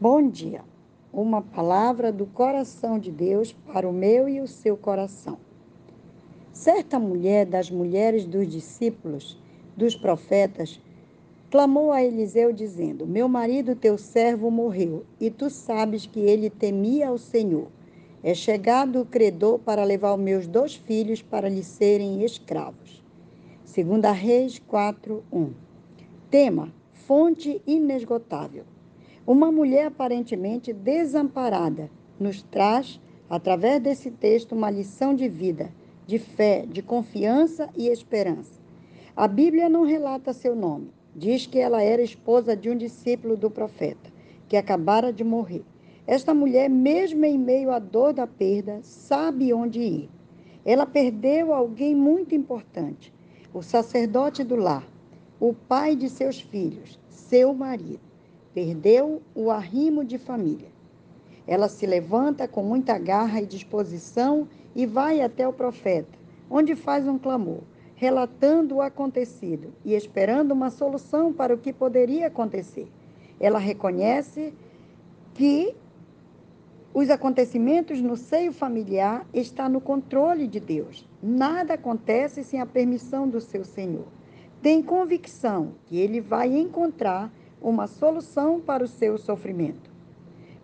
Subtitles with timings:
[0.00, 0.62] Bom dia.
[1.12, 5.36] Uma palavra do coração de Deus para o meu e o seu coração.
[6.54, 9.38] Certa mulher das mulheres dos discípulos,
[9.76, 10.80] dos profetas,
[11.50, 17.08] clamou a Eliseu dizendo: Meu marido, teu servo, morreu, e tu sabes que ele temia
[17.08, 17.66] ao Senhor.
[18.24, 23.04] É chegado o credor para levar os meus dois filhos para lhe serem escravos.
[23.66, 25.50] Segunda Reis 4, 1.
[26.30, 28.64] Tema: Fonte inesgotável.
[29.32, 31.88] Uma mulher aparentemente desamparada
[32.18, 35.70] nos traz, através desse texto, uma lição de vida,
[36.04, 38.60] de fé, de confiança e esperança.
[39.14, 40.90] A Bíblia não relata seu nome.
[41.14, 44.10] Diz que ela era esposa de um discípulo do profeta,
[44.48, 45.62] que acabara de morrer.
[46.08, 50.10] Esta mulher, mesmo em meio à dor da perda, sabe onde ir.
[50.64, 53.14] Ela perdeu alguém muito importante,
[53.54, 54.84] o sacerdote do lar,
[55.38, 58.09] o pai de seus filhos, seu marido.
[58.52, 60.68] Perdeu o arrimo de família.
[61.46, 67.06] Ela se levanta com muita garra e disposição e vai até o profeta, onde faz
[67.06, 67.60] um clamor,
[67.94, 72.88] relatando o acontecido e esperando uma solução para o que poderia acontecer.
[73.38, 74.52] Ela reconhece
[75.34, 75.74] que
[76.92, 81.06] os acontecimentos no seio familiar está no controle de Deus.
[81.22, 84.06] Nada acontece sem a permissão do seu Senhor.
[84.60, 89.90] Tem convicção que ele vai encontrar uma solução para o seu sofrimento.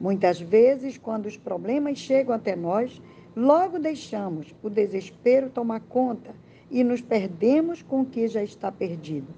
[0.00, 3.00] Muitas vezes, quando os problemas chegam até nós,
[3.34, 6.34] logo deixamos o desespero tomar conta
[6.70, 9.28] e nos perdemos com o que já está perdido.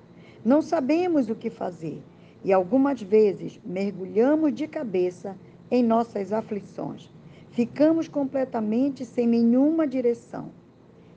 [0.45, 2.03] Não sabemos o que fazer
[2.45, 5.37] e algumas vezes mergulhamos de cabeça
[5.71, 7.11] em nossas aflições.
[7.51, 10.51] Ficamos completamente sem nenhuma direção.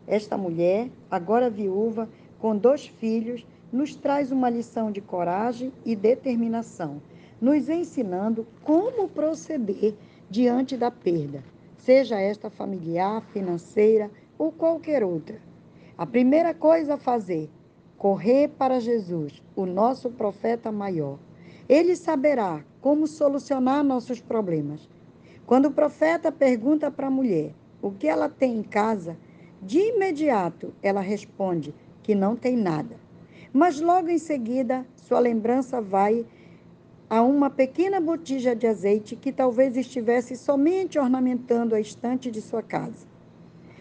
[0.07, 7.01] Esta mulher, agora viúva, com dois filhos, nos traz uma lição de coragem e determinação,
[7.39, 9.95] nos ensinando como proceder
[10.29, 11.43] diante da perda,
[11.77, 15.39] seja esta familiar, financeira ou qualquer outra.
[15.97, 17.49] A primeira coisa a fazer,
[17.97, 21.19] correr para Jesus, o nosso profeta maior.
[21.67, 24.89] Ele saberá como solucionar nossos problemas.
[25.45, 29.17] Quando o profeta pergunta para a mulher o que ela tem em casa,
[29.61, 32.95] de imediato ela responde que não tem nada.
[33.51, 36.25] Mas logo em seguida, sua lembrança vai
[37.09, 42.61] a uma pequena botija de azeite que talvez estivesse somente ornamentando a estante de sua
[42.61, 43.07] casa.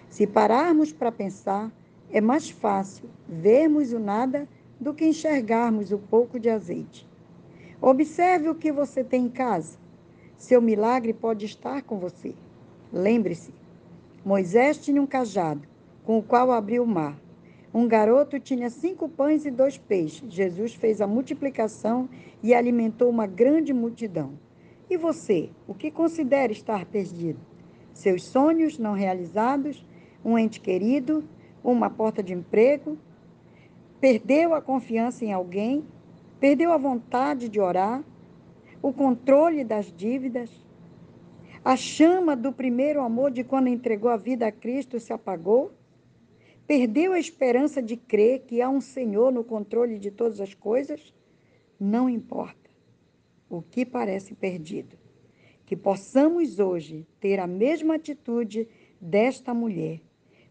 [0.09, 1.71] Se pararmos para pensar,
[2.11, 4.49] é mais fácil vermos o nada
[4.81, 7.07] do que enxergarmos o pouco de azeite.
[7.81, 9.77] Observe o que você tem em casa.
[10.39, 12.35] Seu milagre pode estar com você.
[12.91, 13.53] Lembre-se:
[14.25, 15.69] Moisés tinha um cajado
[16.05, 17.17] com o qual abriu o mar.
[17.79, 20.35] Um garoto tinha cinco pães e dois peixes.
[20.35, 22.09] Jesus fez a multiplicação
[22.43, 24.33] e alimentou uma grande multidão.
[24.91, 27.39] E você, o que considera estar perdido?
[27.95, 29.87] Seus sonhos não realizados,
[30.25, 31.23] um ente querido,
[31.63, 32.99] uma porta de emprego?
[34.01, 35.85] Perdeu a confiança em alguém?
[36.41, 38.03] Perdeu a vontade de orar?
[38.83, 40.51] O controle das dívidas?
[41.65, 45.78] A chama do primeiro amor de quando entregou a vida a Cristo se apagou?
[46.69, 51.15] Perdeu a esperança de crer que há um Senhor no controle de todas as coisas?
[51.81, 52.69] Não importa
[53.49, 54.99] o que parece perdido.
[55.65, 58.69] Que possamos hoje ter a mesma atitude
[59.01, 60.03] desta mulher.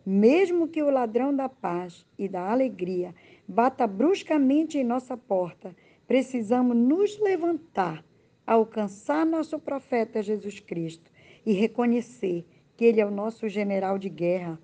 [0.03, 3.13] Mesmo que o ladrão da paz e da alegria
[3.47, 5.75] bata bruscamente em nossa porta,
[6.07, 8.03] precisamos nos levantar,
[8.43, 11.11] alcançar nosso profeta Jesus Cristo
[11.45, 12.43] e reconhecer
[12.75, 14.59] que ele é o nosso general de guerra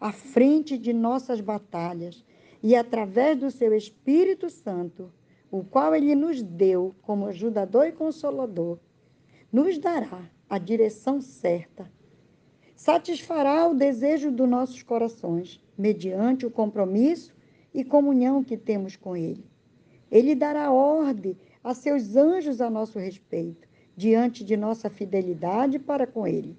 [0.00, 2.24] à frente de nossas batalhas
[2.62, 5.12] e através do seu Espírito Santo,
[5.50, 8.78] o qual ele nos deu como ajudador e consolador,
[9.52, 11.90] nos dará a direção certa.
[12.74, 17.34] Satisfará o desejo dos nossos corações, mediante o compromisso
[17.72, 19.44] e comunhão que temos com ele.
[20.10, 26.26] Ele dará ordem a seus anjos a nosso respeito, diante de nossa fidelidade para com
[26.26, 26.56] ele.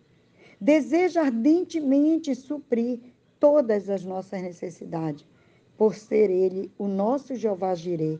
[0.59, 2.99] Deseja ardentemente suprir
[3.39, 5.25] todas as nossas necessidades,
[5.77, 8.19] por ser Ele o nosso Jeová Jireh.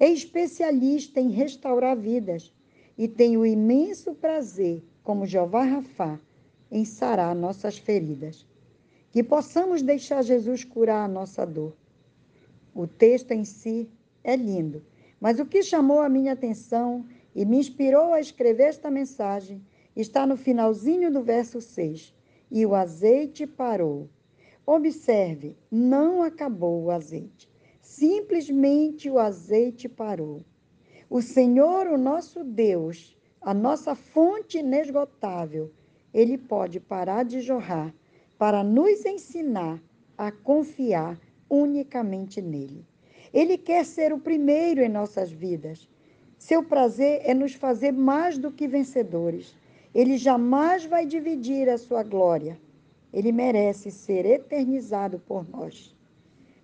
[0.00, 2.52] É especialista em restaurar vidas
[2.96, 6.18] e tem o imenso prazer, como Jeová Rafá,
[6.70, 8.46] em sarar nossas feridas.
[9.10, 11.74] Que possamos deixar Jesus curar a nossa dor.
[12.74, 13.88] O texto em si
[14.22, 14.84] é lindo,
[15.20, 19.62] mas o que chamou a minha atenção e me inspirou a escrever esta mensagem
[19.96, 22.14] está no finalzinho do verso 6.
[22.50, 24.08] E o azeite parou.
[24.70, 27.48] Observe, não acabou o azeite.
[27.80, 30.44] Simplesmente o azeite parou.
[31.08, 35.72] O Senhor, o nosso Deus, a nossa fonte inesgotável,
[36.12, 37.94] ele pode parar de jorrar
[38.36, 39.82] para nos ensinar
[40.18, 41.18] a confiar
[41.48, 42.84] unicamente nele.
[43.32, 45.88] Ele quer ser o primeiro em nossas vidas.
[46.36, 49.56] Seu prazer é nos fazer mais do que vencedores.
[49.94, 52.60] Ele jamais vai dividir a sua glória.
[53.12, 55.96] Ele merece ser eternizado por nós.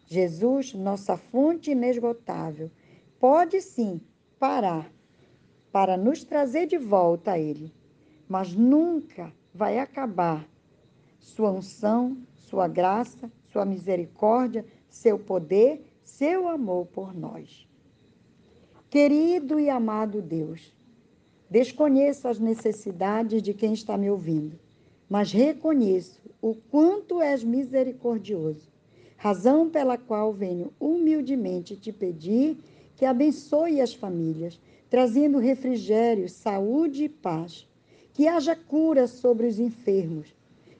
[0.06, 2.70] Jesus, nossa fonte inesgotável,
[3.18, 4.00] pode sim
[4.38, 4.92] parar
[5.72, 7.72] para nos trazer de volta a Ele,
[8.28, 10.46] mas nunca vai acabar
[11.18, 17.66] sua unção, sua graça, sua misericórdia, seu poder, seu amor por nós.
[18.90, 20.76] Querido e amado Deus,
[21.50, 24.58] desconheço as necessidades de quem está me ouvindo,
[25.08, 28.68] mas reconheço o quanto és misericordioso,
[29.16, 32.58] razão pela qual venho humildemente te pedir
[32.96, 37.66] que abençoe as famílias, trazendo refrigério, saúde e paz,
[38.12, 40.34] que haja cura sobre os enfermos,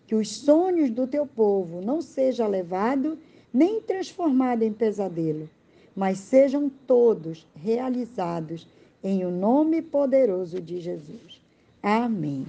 [0.07, 3.19] que os sonhos do teu povo não sejam levados
[3.53, 5.49] nem transformados em pesadelo,
[5.95, 8.67] mas sejam todos realizados
[9.03, 11.41] em o nome poderoso de Jesus.
[11.83, 12.47] Amém.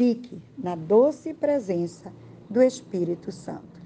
[0.00, 2.10] Fique na doce presença
[2.48, 3.79] do Espírito Santo.